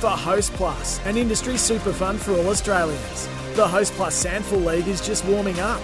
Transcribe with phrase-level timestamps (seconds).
[0.00, 3.26] For Host Plus, an industry super fund for all Australians.
[3.54, 5.80] The Host Plus SANFL League is just warming up.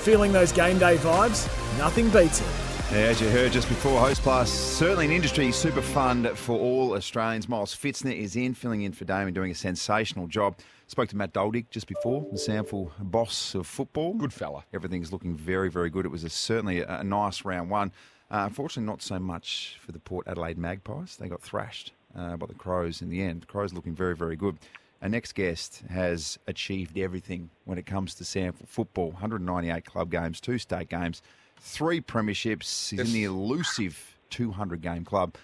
[0.00, 1.46] Feeling those game day vibes?
[1.78, 2.46] Nothing beats it.
[2.90, 6.94] Yeah, as you heard just before, Host Plus, certainly an industry super fund for all
[6.94, 7.48] Australians.
[7.48, 10.56] Miles Pfitzner is in, filling in for Damien, doing a sensational job.
[10.88, 14.14] Spoke to Matt Doldig just before, the SANFL boss of football.
[14.14, 14.64] Good fella.
[14.74, 16.04] Everything's looking very, very good.
[16.04, 17.92] It was a, certainly a, a, nice round one.
[18.32, 21.14] Uh, unfortunately, not so much for the Port Adelaide Magpies.
[21.20, 23.42] They got thrashed uh, by the Crows in the end.
[23.42, 24.56] The Crows looking very, very good.
[25.02, 30.40] Our next guest has achieved everything when it comes to SANFL football 198 club games,
[30.40, 31.20] two state games,
[31.60, 32.88] three premierships.
[32.90, 33.06] He's Yes.
[33.08, 35.34] in the elusive 200 game club.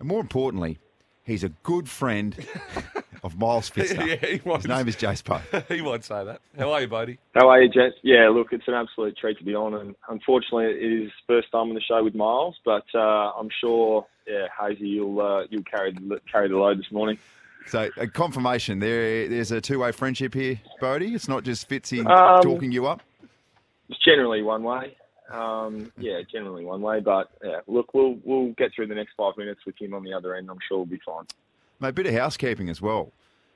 [0.00, 0.78] And more importantly,
[1.24, 2.34] he's a good friend
[3.22, 4.06] of Miles Pfitzner.
[4.06, 4.62] Yeah, he was.
[4.62, 5.40] His name is Jace Poe.
[5.74, 6.40] he won't say that.
[6.58, 7.18] How are you, Bodie?
[7.34, 7.98] How are you, gents?
[8.02, 11.68] Yeah, look, it's an absolute treat to be on, and unfortunately, it is first time
[11.68, 15.92] on the show with Miles, but uh, I'm sure, yeah, Hazy, you'll uh, you'll carry
[15.92, 17.18] the, carry the load this morning.
[17.66, 19.28] So, a confirmation there.
[19.28, 21.14] There's a two way friendship here, Bodie.
[21.14, 23.02] It's not just Fitzy Um, talking you up.
[23.88, 24.96] It's generally one way.
[25.30, 29.36] Um, yeah, generally one way, but yeah, look, we'll we'll get through the next five
[29.36, 30.48] minutes with him on the other end.
[30.48, 31.24] I'm sure we'll be fine.
[31.80, 33.12] Mate, a bit of housekeeping as well.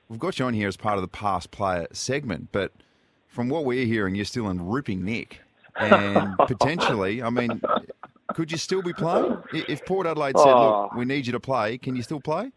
[0.09, 2.71] We've got you on here as part of the past player segment, but
[3.27, 5.39] from what we're hearing, you're still in ripping nick.
[5.79, 7.61] And potentially, I mean,
[8.33, 9.37] could you still be playing?
[9.53, 10.89] If Port Adelaide said, look, Oh.
[10.97, 12.51] we need you to play, can you still play?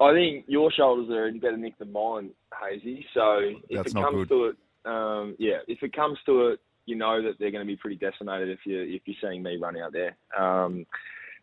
[0.00, 3.06] I think your shoulders are in better nick than mine, Hazy.
[3.14, 4.28] So if That's it comes good.
[4.30, 7.72] to it, um, yeah, if it comes to it, you know that they're going to
[7.72, 10.16] be pretty decimated if you if you're seeing me run out there.
[10.36, 10.84] Um,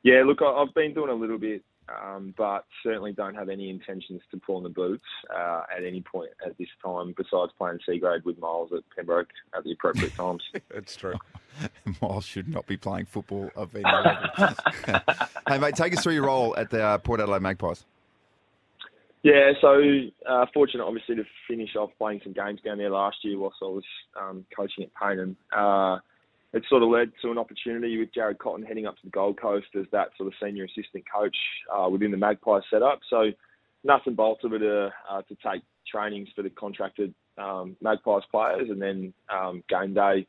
[0.04, 1.64] yeah, look, I've been doing a little bit,
[2.04, 6.02] um, but certainly don't have any intentions to pull in the boots uh, at any
[6.02, 7.14] point at this time.
[7.16, 10.44] Besides playing C grade with Miles at Pembroke at the appropriate times.
[10.74, 11.16] That's true.
[12.02, 14.56] Miles should not be playing football of any level.
[15.48, 17.86] hey, mate, take us through your role at the uh, Port Adelaide Magpies.
[19.22, 19.82] Yeah, so
[20.28, 23.66] uh, fortunate obviously to finish off playing some games down there last year whilst I
[23.66, 23.84] was
[24.20, 25.36] um, coaching at Payne.
[25.52, 26.00] Uh,
[26.54, 29.40] it sort of led to an opportunity with Jared Cotton heading up to the Gold
[29.40, 31.36] Coast as that sort of senior assistant coach
[31.74, 33.00] uh, within the Magpie setup.
[33.10, 33.32] So
[33.84, 38.24] nuts and bolts of it are uh, to take trainings for the contracted um, Magpies
[38.32, 40.28] players and then um, game day,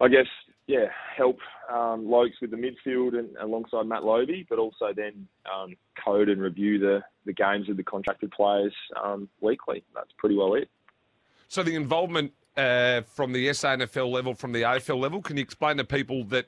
[0.00, 0.26] I guess,
[0.66, 0.86] yeah,
[1.16, 1.38] help
[1.70, 6.40] um, Lokes with the midfield and alongside Matt Lobbe, but also then um, code and
[6.40, 9.84] review the, the games of the contracted players um, weekly.
[9.94, 10.68] That's pretty well it.
[11.48, 15.76] So the involvement uh, from the SANFL level, from the AFL level, can you explain
[15.76, 16.46] to people that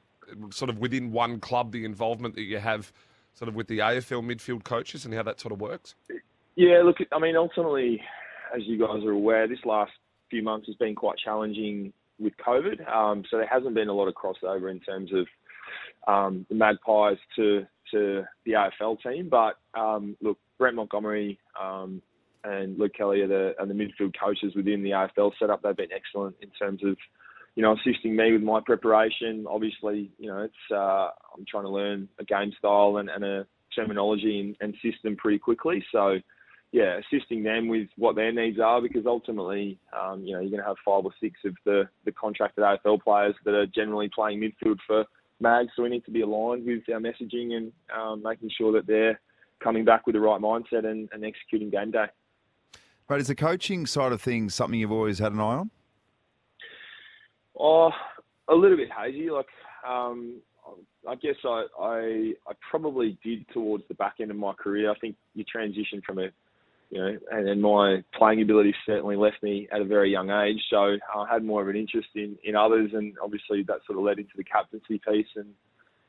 [0.50, 2.92] sort of within one club the involvement that you have
[3.34, 5.94] sort of with the AFL midfield coaches and how that sort of works?
[6.56, 8.02] Yeah, look, I mean, ultimately,
[8.54, 9.92] as you guys are aware, this last
[10.30, 12.86] few months has been quite challenging with COVID.
[12.88, 15.26] Um, so there hasn't been a lot of crossover in terms of
[16.12, 19.28] um, the Magpies to to the AFL team.
[19.30, 22.02] But um, look, Brett Montgomery um,
[22.44, 25.62] and Luke Kelly are the, the midfield coaches within the AFL setup.
[25.62, 26.97] They've been excellent in terms of
[27.54, 29.47] you know assisting me with my preparation.
[29.49, 33.47] Obviously, you know it's uh, I'm trying to learn a game style and, and a
[33.75, 35.84] terminology and, and system pretty quickly.
[35.93, 36.19] So
[36.71, 40.62] yeah, assisting them with what their needs are because ultimately, um, you know, you're going
[40.62, 44.41] to have five or six of the, the contracted AFL players that are generally playing
[44.41, 45.06] midfield for
[45.41, 45.71] Mags.
[45.75, 49.18] So we need to be aligned with our messaging and um, making sure that they're
[49.62, 52.07] coming back with the right mindset and, and executing game day.
[53.09, 55.71] But is the coaching side of things something you've always had an eye on?
[57.59, 57.91] Oh,
[58.49, 59.31] a little bit hazy.
[59.31, 59.47] Like,
[59.89, 60.37] um,
[61.09, 61.99] I guess I, I
[62.47, 64.91] I probably did towards the back end of my career.
[64.91, 66.28] I think you transition from a,
[66.91, 70.60] you know, and my playing ability certainly left me at a very young age.
[70.69, 74.05] So I had more of an interest in in others, and obviously that sort of
[74.05, 75.49] led into the captaincy piece and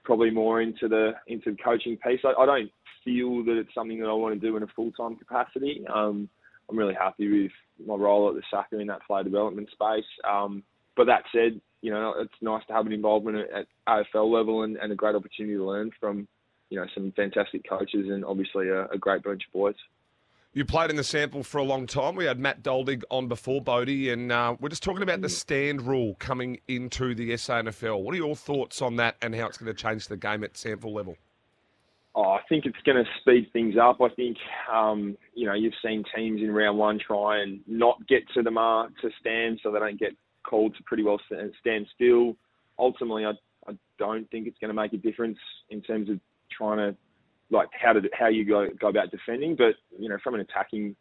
[0.04, 2.20] probably more into the into the coaching piece.
[2.26, 2.72] I, I don't
[3.06, 5.86] feel that it's something that I want to do in a full time capacity.
[5.94, 6.28] Um,
[6.70, 7.52] I'm really happy with
[7.86, 10.06] my role at the SACA in that player development space.
[10.30, 10.64] Um,
[10.96, 14.78] but that said, you know, it's nice to have an involvement at AFL level and,
[14.78, 16.28] and a great opportunity to learn from,
[16.70, 19.76] you know, some fantastic coaches and obviously a, a great bunch of boys.
[20.52, 22.16] You played in the SANFL for a long time.
[22.16, 25.84] We had Matt Doldig on before Bodie, and uh, we're just talking about the stand
[25.84, 28.02] rule coming into the SANFL.
[28.02, 30.54] What are your thoughts on that and how it's going to change the game at
[30.54, 31.18] SANFL level?
[32.16, 34.02] Oh, I think it's going to speed things up.
[34.02, 34.38] I think,
[34.72, 38.52] um, you know, you've seen teams in round one try and not get to the
[38.52, 40.14] mark to stand so they don't get
[40.44, 41.20] called to pretty well
[41.62, 42.36] stand still.
[42.80, 43.32] Ultimately, I,
[43.68, 45.38] I don't think it's going to make a difference
[45.70, 46.20] in terms of
[46.52, 46.98] trying to
[47.52, 49.56] like how to how you go go about defending.
[49.56, 50.96] But you know, from an attacking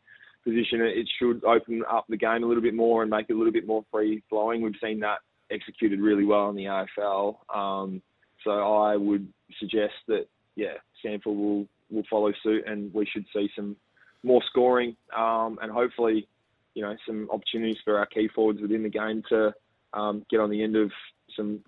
[0.45, 3.37] position, it should open up the game a little bit more and make it a
[3.37, 4.63] little bit more free flowing.
[4.63, 5.19] We've seen that
[5.51, 6.65] executed really well in the
[6.99, 7.37] AFL.
[7.55, 8.03] Um,
[8.45, 9.27] so I would
[9.59, 10.27] suggest that
[10.57, 10.75] yeah,
[11.05, 13.77] SANFL will will follow suit, and we should see some
[14.23, 16.27] more scoring um, and hopefully
[16.75, 19.53] you know some opportunities for our key forwards within the game to
[19.95, 20.91] um, get on the end of
[21.37, 21.61] some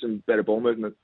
[0.00, 0.94] some better ball movement.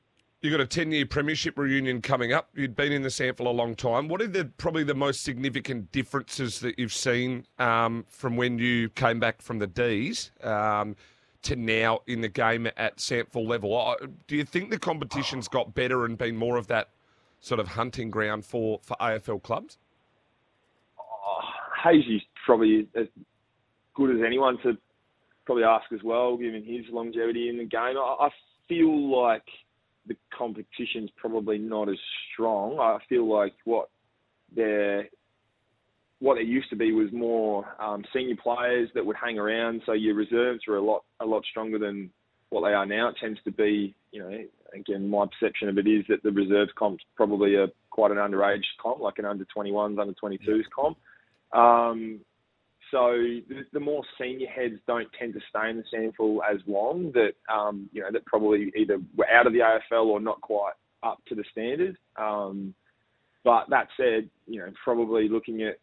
[0.42, 2.50] You've got a 10 year premiership reunion coming up.
[2.54, 4.06] You'd been in the SANFL a long time.
[4.06, 8.90] What are the probably the most significant differences that you've seen um, from when you
[8.90, 10.94] came back from the D's um,
[11.42, 13.96] to now in the game at SANFL level?
[14.28, 16.90] Do you think the competition's got better and been more of that
[17.46, 19.78] sort of hunting ground for, for AFL clubs?
[20.98, 21.40] Oh,
[21.84, 23.06] Hazy's probably as
[23.94, 24.76] good as anyone to
[25.44, 27.96] probably ask as well, given his longevity in the game.
[27.96, 28.28] I,
[28.68, 29.44] feel like
[30.08, 31.94] the competition's probably not as
[32.32, 32.80] strong.
[32.80, 33.90] I feel like what
[34.56, 35.08] there
[36.18, 39.82] what there used to be was more um, senior players that would hang around.
[39.86, 42.10] So your reserves were a lot a lot stronger than
[42.50, 43.10] what they are now.
[43.10, 44.36] It tends to be, you know,
[44.76, 48.64] again, my perception of it is that the reserves comp's probably a quite an underage
[48.80, 50.98] comp, like an under 21s, under 22s comp.
[51.52, 52.20] Um,
[52.90, 53.12] so
[53.48, 57.12] the, the, more senior heads don't tend to stay in the SANFL as long.
[57.12, 60.74] That um, you know that probably either were out of the AFL or not quite
[61.02, 61.96] up to the standard.
[62.16, 62.74] Um,
[63.44, 65.78] but that said, you know probably looking at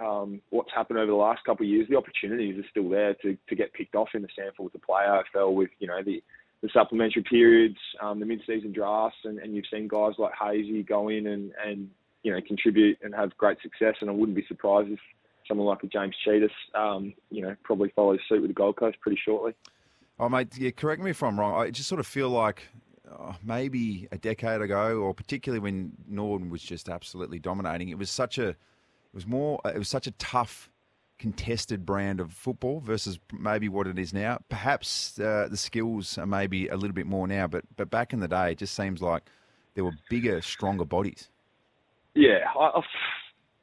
[0.00, 3.36] um, what's happened over the last couple of years, the opportunities are still there to,
[3.48, 6.22] to get picked off in the SANFL to play AFL with you know the
[6.62, 11.08] the supplementary periods, um, the mid-season drafts, and, and you've seen guys like Hazy go
[11.08, 11.90] in and, and
[12.22, 13.96] you know contribute and have great success.
[14.00, 15.00] And I wouldn't be surprised if
[15.48, 18.98] someone like a James Tsitas, um, you know, probably follows suit with the Gold Coast
[19.00, 19.54] pretty shortly.
[20.18, 21.60] Oh, mate, yeah, correct me if I'm wrong.
[21.60, 22.68] I just sort of feel like
[23.10, 28.10] oh, maybe a decade ago, or particularly when Norwood was just absolutely dominating, it was
[28.10, 28.56] such a, it
[29.14, 30.70] was more, it was such a tough,
[31.22, 34.40] contested brand of football versus maybe what it is now.
[34.48, 38.18] Perhaps uh, the skills are maybe a little bit more now, but but back in
[38.18, 39.22] the day, it just seems like
[39.74, 41.28] there were bigger, stronger bodies.
[42.14, 42.80] Yeah, I,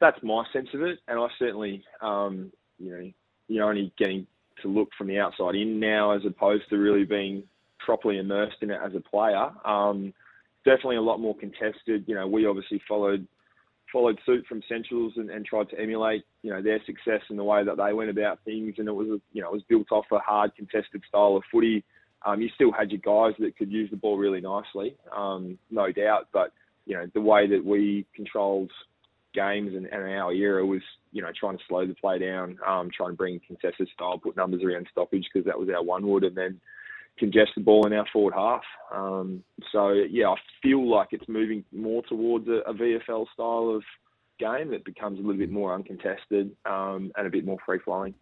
[0.00, 3.12] that's my sense of it, and I certainly, um, you know,
[3.48, 4.26] you're only getting
[4.62, 7.42] to look from the outside in now as opposed to really being
[7.78, 9.50] properly immersed in it as a player.
[9.66, 10.14] Um,
[10.64, 12.04] definitely a lot more contested.
[12.06, 13.26] You know, we obviously followed
[13.92, 17.44] followed suit from Centrals and, and tried to emulate, you know, their success in the
[17.44, 20.06] way that they went about things, and it was, you know, it was built off
[20.12, 21.84] a hard contested style of footy.
[22.24, 25.90] Um, you still had your guys that could use the ball really nicely, um, no
[25.90, 26.52] doubt, but
[26.86, 28.70] you know the way that we controlled
[29.32, 30.82] games and, and our era was,
[31.12, 34.36] you know, trying to slow the play down, um, trying to bring contested style, put
[34.36, 36.60] numbers around stoppage because that was our one wood, and then
[37.20, 38.62] congest the ball in our forward half.
[38.92, 43.84] Um, so yeah, I feel like it's moving more towards a, a VFL style of
[44.38, 48.14] game that becomes a little bit more uncontested um, and a bit more free flowing.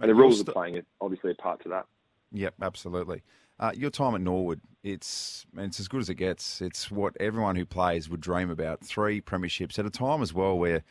[0.00, 1.86] And the rules of playing it obviously a part to that.
[2.32, 3.22] Yep, absolutely.
[3.58, 6.62] Uh, your time at Norwood, it's it's as good as it gets.
[6.62, 8.80] It's what everyone who plays would dream about.
[8.80, 10.82] Three premierships at a time as well where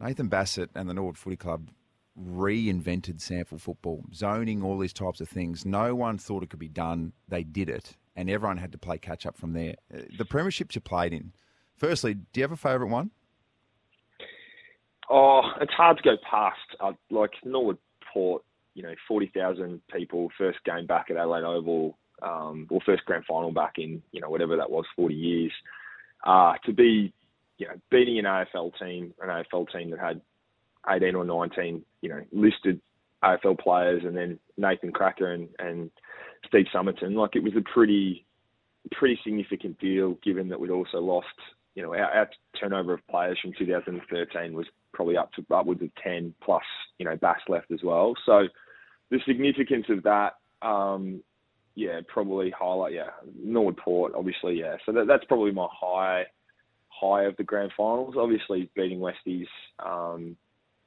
[0.00, 1.68] Nathan Bassett and the Norwood Footy Club
[2.20, 5.64] reinvented SANFL football, zoning, all these types of things.
[5.64, 7.12] No one thought it could be done.
[7.28, 9.76] They did it, and everyone had to play catch up from there.
[9.92, 11.32] Uh, the premierships you played in,
[11.76, 13.10] firstly, do you have a favourite one?
[15.08, 16.58] Oh, it's hard to go past.
[16.78, 17.78] Uh, like Norwood
[18.12, 23.24] Port you know, 40,000 people, first game back at Adelaide Oval, um, or first grand
[23.26, 25.52] final back in, you know, whatever that was, 40 years.
[26.24, 27.12] Uh, to be,
[27.58, 30.20] you know, beating an AFL team, an AFL team that had
[30.88, 32.80] 18 or 19, you know, listed
[33.22, 35.90] AFL players, and then Nathan Krakouer and, and
[36.46, 38.24] Steve Summerton, like it was a pretty,
[38.92, 41.26] pretty significant deal given that we'd also lost,
[41.74, 45.90] you know, our, our turnover of players from 2013 was probably up to upwards of
[46.02, 46.62] 10 plus,
[46.98, 48.14] you know, Bass left as well.
[48.24, 48.44] So
[49.10, 51.22] the significance of that, um,
[51.74, 53.10] yeah, probably highlight, yeah,
[53.42, 54.76] Norwood Port, obviously, yeah.
[54.84, 56.24] So that, that's probably my high,
[56.88, 58.14] high of the grand finals.
[58.18, 59.46] Obviously, beating Westies
[59.78, 60.36] um,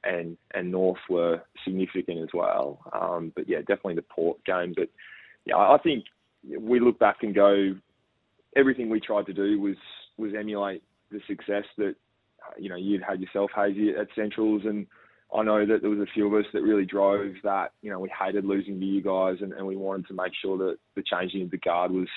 [0.04, 2.80] and and North were significant as well.
[2.94, 4.74] Um, but yeah, definitely the Port game.
[4.76, 4.90] But
[5.46, 6.06] yeah, I think
[6.60, 7.76] we look back and go,
[8.56, 9.78] everything we tried to do was
[10.18, 11.96] was emulate the success that
[12.58, 14.86] you know you'd had yourself, Hazy, at Centrals, and
[15.36, 17.72] I know that there was a few of us that really drove that.
[17.82, 20.58] You know, we hated losing to you guys, and, and we wanted to make sure
[20.58, 22.10] that the changing of the guard was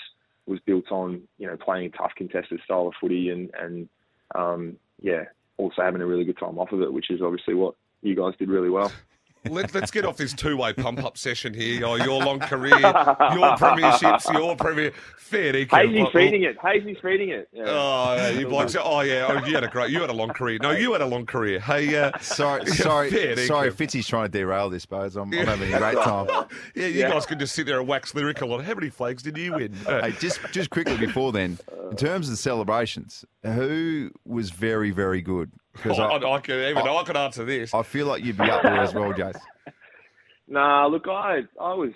[0.46, 3.88] was built on you know playing a tough contested style of footy, and and
[4.34, 5.24] um, yeah,
[5.58, 8.34] also having a really good time off of it, which is obviously what you guys
[8.38, 8.92] did really well.
[9.50, 11.84] Let, us get off this two-way pump-up session here.
[11.86, 14.92] Oh, your long career, your premierships, your premier.
[15.16, 15.70] Fair dinkum.
[15.70, 16.56] Hazy's feeding it.
[16.60, 17.48] Hazy's feeding it.
[17.52, 17.64] Yeah.
[17.66, 18.76] Oh, you blokes.
[18.78, 19.26] Oh, yeah.
[19.28, 19.90] Oh, you had a great.
[19.90, 20.58] You had a long career.
[20.60, 21.60] No, you had a long career.
[21.60, 23.10] Hey, uh, sorry, sorry,
[23.46, 23.70] sorry.
[23.70, 25.16] Fitzy's trying to derail this, Bose.
[25.16, 26.26] I'm, I'm having a great time.
[26.74, 27.10] yeah, you yeah.
[27.10, 29.72] guys can just sit there and wax lyrical on how many flags did you win?
[29.86, 31.58] hey, just just quickly before then,
[31.90, 35.52] in terms of the celebrations, who was very very good?
[35.72, 37.74] Because oh, I, I, can even I, I can answer this.
[37.74, 39.38] I feel like you'd be up there as well, Jace.
[40.48, 41.90] Nah, look, I I was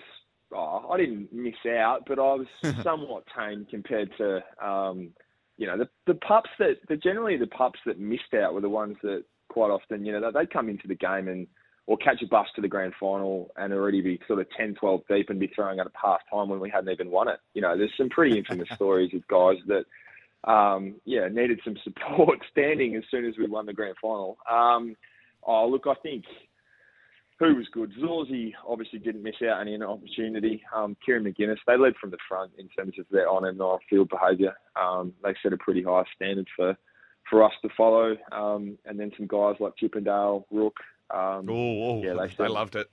[0.53, 2.47] oh, I didn't miss out, but I was
[2.83, 5.11] somewhat tame compared to um,
[5.57, 8.69] you know the the pups that the generally the pups that missed out were the
[8.69, 11.47] ones that quite often you know they'd come into the game and
[11.87, 15.01] or catch a bus to the grand final and already be sort of 10, 12
[15.09, 17.39] deep and be throwing at a past time when we hadn't even won it.
[17.53, 19.85] You know, there's some pretty infamous stories of guys that
[20.49, 24.37] um, yeah, needed some support standing as soon as we won the grand final.
[24.49, 24.95] Um,
[25.43, 26.25] oh, look, I think
[27.39, 27.91] who was good.
[27.99, 30.61] Zorzi obviously didn't miss out any opportunity.
[30.75, 33.81] Um, Kieran McGuinness, they led from the front in terms of their on and off
[33.89, 34.53] field behaviour.
[34.79, 36.77] Um, they set a pretty high standard for
[37.29, 38.15] for us to follow.
[38.31, 40.75] Um, and then some guys like Chippendale, Rook.
[41.13, 42.87] Um, oh, yeah, they, loved it.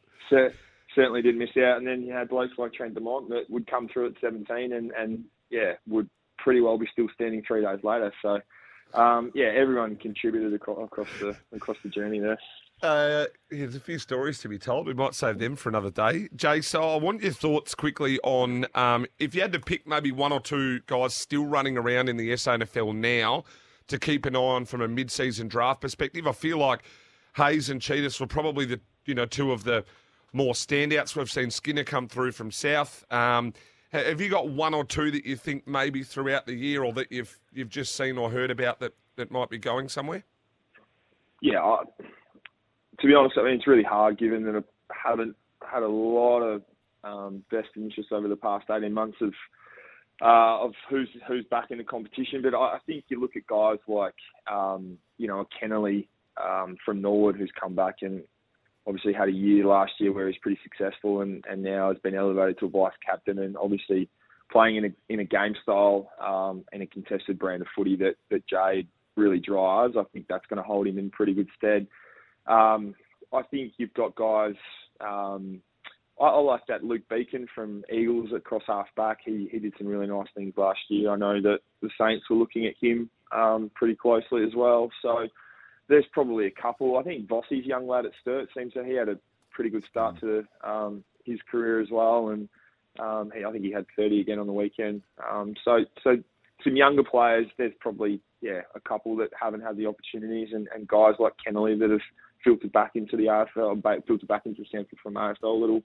[0.94, 1.78] certainly did miss out.
[1.78, 4.92] And then you had blokes like Trent Dumont that would come through at 17 and,
[4.92, 6.08] and yeah, would
[6.38, 8.12] pretty well be still standing three days later.
[8.22, 8.40] So,
[8.94, 12.38] um, yeah, everyone contributed across, across the across the journey there.
[12.80, 14.86] Uh, there's a few stories to be told.
[14.86, 16.28] We might save them for another day.
[16.36, 20.12] Jay, so I want your thoughts quickly on um, if you had to pick maybe
[20.12, 23.42] one or two guys still running around in the SANFL now
[23.88, 26.26] to keep an eye on from a mid-season draft perspective.
[26.26, 26.82] I feel like
[27.36, 29.84] Hayes and Tsitas were probably the you know two of the
[30.32, 31.16] more standouts.
[31.16, 33.04] We've seen Skinner come through from South.
[33.10, 33.54] Um,
[33.90, 37.10] have you got one or two that you think maybe throughout the year, or that
[37.10, 40.24] you've you've just seen or heard about that, that might be going somewhere?
[41.40, 41.84] Yeah, I,
[43.00, 46.40] to be honest, I mean it's really hard given that I haven't had a lot
[46.40, 46.62] of
[47.04, 49.32] um, best interest over the past eighteen months of
[50.20, 52.42] uh, of who's who's back in the competition.
[52.42, 54.14] But I, I think you look at guys like
[54.50, 56.08] um, you know Kennelly
[56.42, 58.22] um, from Norwood who's come back and
[58.86, 62.14] obviously had a year last year where he's pretty successful and, and now has been
[62.14, 64.08] elevated to a vice captain and obviously
[64.50, 68.14] playing in a in a game style um, and a contested brand of footy that
[68.30, 69.94] that Jade really drives.
[69.98, 71.86] I think that's going to hold him in pretty good stead.
[72.46, 72.94] Um,
[73.32, 74.54] I think you've got guys.
[75.00, 75.60] Um,
[76.20, 79.18] I, I, like that Luke Beacon from Eagles at cross half back.
[79.24, 81.10] He he did some really nice things last year.
[81.10, 84.90] I know that the Saints were looking at him um, pretty closely as well.
[85.02, 85.26] So
[85.88, 86.98] there's probably a couple.
[86.98, 89.18] I think Vossi's young lad at Sturt seems that he had a
[89.50, 90.20] pretty good start mm.
[90.20, 92.48] to um, his career as well, and
[92.98, 95.02] um, he, I think he had 30 again on the weekend.
[95.30, 96.16] Um, so so
[96.64, 97.46] some younger players.
[97.56, 101.78] There's probably yeah a couple that haven't had the opportunities, and, and guys like Kennelly
[101.78, 102.00] that have
[102.44, 105.82] filtered back into the AFL, filtered back into SANFL from AFL a little.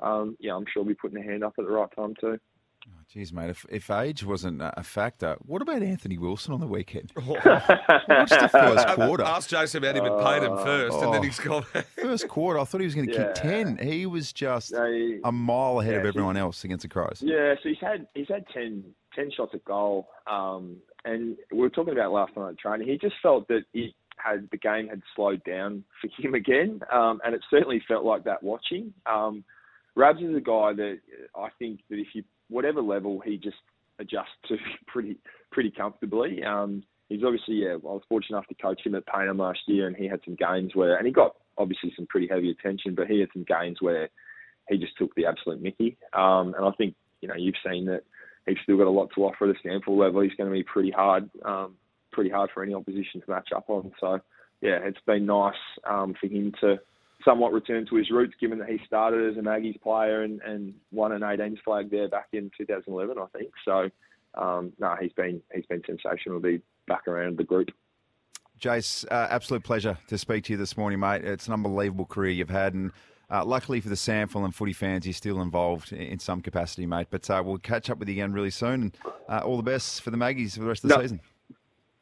[0.00, 2.38] Um, yeah, I'm sure we'll be putting a hand up at the right time too.
[2.88, 6.66] Oh, geez, mate, if, if age wasn't a factor, what about Anthony Wilson on the
[6.66, 7.10] weekend?
[7.24, 9.24] What's the first quarter?
[9.24, 11.62] Ask Jason about him and paid him first, oh, and then he's gone.
[11.96, 13.32] first quarter, I thought he was going to yeah.
[13.32, 13.78] kick 10.
[13.78, 17.22] He was just no, a mile ahead yeah, of everyone else against the Crows.
[17.24, 20.08] Yeah, so he's had he's had 10, 10 shots at goal.
[20.26, 22.88] Um, and we were talking about last night at training.
[22.88, 27.20] He just felt that he had the game had slowed down for him again, um,
[27.24, 28.92] and it certainly felt like that watching.
[29.06, 29.44] Um,
[29.96, 30.98] Rabs is a guy that
[31.34, 33.56] I think that if you whatever level he just
[33.98, 35.18] adjusts to pretty
[35.50, 36.42] pretty comfortably.
[36.44, 37.74] Um, he's obviously yeah.
[37.74, 40.36] I was fortunate enough to coach him at Payneham last year, and he had some
[40.36, 43.78] games where, and he got obviously some pretty heavy attention, but he had some games
[43.80, 44.08] where
[44.68, 45.96] he just took the absolute Mickey.
[46.12, 48.02] Um, and I think you know you've seen that
[48.46, 50.20] he's still got a lot to offer at a SANFL level.
[50.20, 51.74] He's going to be pretty hard, um,
[52.12, 53.92] pretty hard for any opposition to match up on.
[54.00, 54.20] So
[54.60, 55.54] yeah, it's been nice
[55.88, 56.78] um, for him to
[57.26, 60.72] somewhat returned to his roots, given that he started as a Maggie's player and, and
[60.92, 63.50] won an 18s flag there back in 2011, I think.
[63.64, 63.90] So,
[64.40, 67.70] um, no, he's been he's been sensational to be back around the group.
[68.60, 71.24] Jace, uh, absolute pleasure to speak to you this morning, mate.
[71.24, 72.90] It's an unbelievable career you've had, and
[73.30, 77.08] uh, luckily for the SANFL and footy fans, you're still involved in some capacity, mate.
[77.10, 78.96] But uh, we'll catch up with you again really soon, and
[79.28, 81.20] uh, all the best for the Maggies for the rest of the season.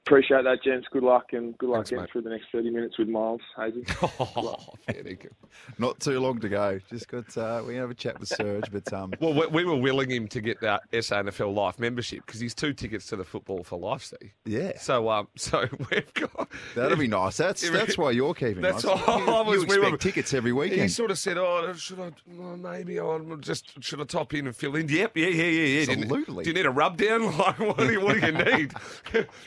[0.06, 0.87] Appreciate that, gents.
[0.92, 3.84] Good luck and good luck Thanks, getting through the next 30 minutes with Miles, Hazy.
[4.37, 5.30] Oh, fair dinkum.
[5.78, 6.78] Not too long to go.
[6.90, 9.76] Just got uh, we have a chat with Serge, but um, Well, we, we were
[9.76, 13.64] willing him to get that SANFL Life membership because he's two tickets to the Football
[13.64, 14.32] for Life, see.
[14.44, 16.50] yeah, So, um, so we've got.
[16.75, 17.38] that'll be nice.
[17.38, 18.61] That's that's why you're keeping.
[18.61, 19.00] That's us.
[19.06, 20.82] why You, I was- you we were- tickets every weekend.
[20.82, 22.11] He sort of said, "Oh, should I?
[22.37, 25.49] Well, maybe I'll just should I top in and fill in?" Yep, yeah, yeah, yeah,
[25.80, 25.84] yeah.
[25.87, 26.44] Do you- Absolutely.
[26.44, 27.25] Do you need a rub down?
[27.38, 28.75] Like, what do you, what do you need?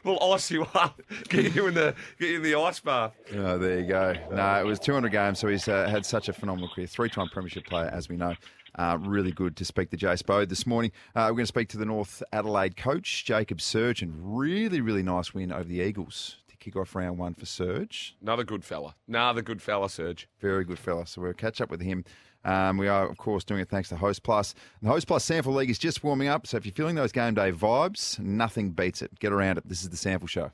[0.03, 0.17] we'll
[0.51, 3.13] you up, get you in the get you in the ice bath.
[3.35, 4.15] Oh, there you go.
[4.31, 6.87] No, it was 200 games, so he's uh, had such a phenomenal career.
[6.87, 8.35] Three-time premiership player, as we know.
[8.75, 10.91] Uh, really good to speak to Jace Bode this morning.
[11.15, 14.11] Uh, we're going to speak to the North Adelaide coach, Jacob Surjan.
[14.21, 16.37] Really, really nice win over the Eagles
[16.67, 18.15] to kick off round one for Surge.
[18.21, 18.95] Another good fella.
[19.07, 20.27] Another good fella, Serge.
[20.39, 21.07] Very good fella.
[21.07, 22.03] So we'll catch up with him.
[22.45, 24.53] Um, we are, of course, doing it thanks to Host Plus.
[24.81, 27.33] The Host Plus SANFL League is just warming up, so if you're feeling those game
[27.33, 29.19] day vibes, nothing beats it.
[29.19, 29.67] Get around it.
[29.67, 30.51] This is the SANFL Show.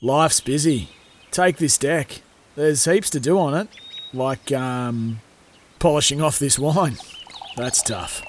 [0.00, 0.88] Life's busy.
[1.30, 2.22] Take this deck.
[2.56, 3.68] There's heaps to do on it,
[4.12, 5.20] like um,
[5.80, 6.96] polishing off this wine.
[7.56, 8.22] That's tough.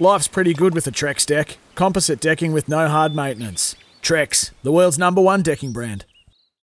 [0.00, 1.58] Life's pretty good with a Trex deck.
[1.74, 3.76] Composite decking with no hard maintenance.
[4.02, 6.04] Trex, the world's number one decking brand.